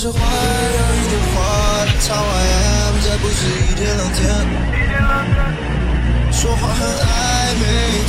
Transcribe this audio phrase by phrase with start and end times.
[0.00, 1.44] 是话，有一点话。
[1.84, 2.48] 的 how I
[2.88, 3.36] am，这不是
[3.68, 4.18] 一天两天。
[6.32, 7.04] 说话很暧
[7.60, 7.62] 昧，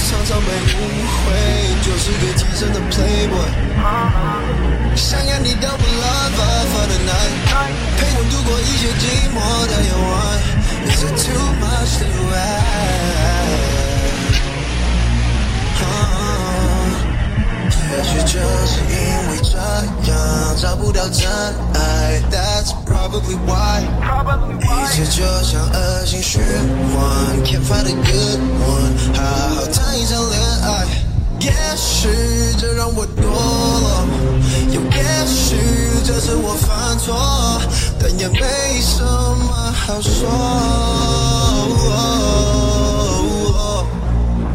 [0.08, 0.80] 常常被误
[1.20, 1.36] 会，
[1.84, 3.52] 就是个天生的 playboy。
[4.96, 7.36] 想要你的 lover for the night，
[7.98, 9.36] 陪我度过一些寂寞
[9.68, 10.10] 的夜晚。
[10.88, 11.91] Is it too much？
[20.92, 21.26] 不到真
[21.74, 23.84] 爱，That's probably why。
[24.60, 26.42] 一切就像恶性循
[26.92, 27.00] 环
[27.46, 29.24] ，Can't find a good one，好
[29.56, 30.86] 好谈一场恋爱。
[31.40, 32.10] 也许
[32.60, 34.06] 这让我堕落，
[34.68, 35.56] 又也许
[36.04, 37.16] 这是我犯错，
[37.98, 40.28] 但也没什么好说，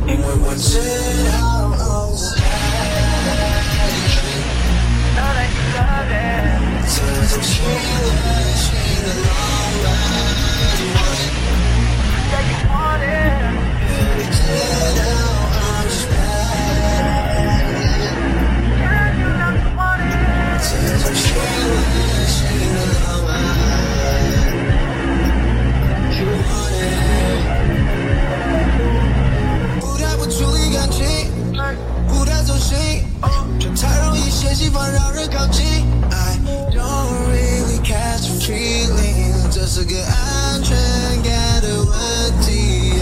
[0.06, 0.82] 因为我知
[32.55, 33.03] 不太走心，
[33.59, 35.65] 却太容易嫌弃反让人靠近。
[36.09, 36.39] I
[36.71, 40.77] don't really catch a feeling，这是个安全
[41.21, 42.93] 感的问题。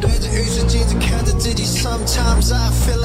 [0.00, 3.00] 对着浴室镜子看着自己，Sometimes I feel